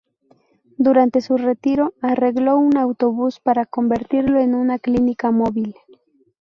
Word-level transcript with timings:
Durante 0.79 1.21
su 1.21 1.37
retiro, 1.37 1.93
arregló 2.01 2.57
un 2.57 2.75
autobús 2.75 3.39
para 3.39 3.67
convertirlo 3.67 4.39
en 4.39 4.55
una 4.55 4.79
clínica 4.79 5.29
móvil. 5.29 5.75